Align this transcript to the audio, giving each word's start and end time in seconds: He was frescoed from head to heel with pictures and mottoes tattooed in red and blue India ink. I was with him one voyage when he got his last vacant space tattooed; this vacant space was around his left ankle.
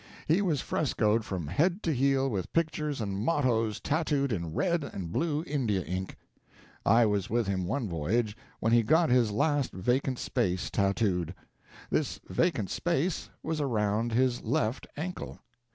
He 0.27 0.41
was 0.41 0.61
frescoed 0.61 1.23
from 1.23 1.45
head 1.45 1.83
to 1.83 1.93
heel 1.93 2.27
with 2.27 2.51
pictures 2.53 3.01
and 3.01 3.19
mottoes 3.19 3.79
tattooed 3.79 4.31
in 4.31 4.51
red 4.51 4.83
and 4.83 5.11
blue 5.11 5.43
India 5.45 5.83
ink. 5.83 6.15
I 6.83 7.05
was 7.05 7.29
with 7.29 7.45
him 7.45 7.67
one 7.67 7.87
voyage 7.87 8.35
when 8.59 8.73
he 8.73 8.81
got 8.81 9.11
his 9.11 9.29
last 9.31 9.71
vacant 9.71 10.17
space 10.17 10.71
tattooed; 10.71 11.35
this 11.91 12.19
vacant 12.27 12.71
space 12.71 13.29
was 13.43 13.61
around 13.61 14.11
his 14.13 14.41
left 14.41 14.87
ankle. 14.97 15.37